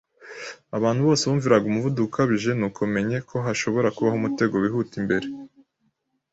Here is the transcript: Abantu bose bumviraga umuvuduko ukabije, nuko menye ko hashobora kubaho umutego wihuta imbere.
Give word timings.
Abantu 0.77 1.01
bose 1.07 1.23
bumviraga 1.29 1.65
umuvuduko 1.67 2.07
ukabije, 2.09 2.51
nuko 2.59 2.81
menye 2.93 3.17
ko 3.29 3.35
hashobora 3.45 3.93
kubaho 3.95 4.15
umutego 4.19 4.53
wihuta 4.63 4.93
imbere. 5.01 5.27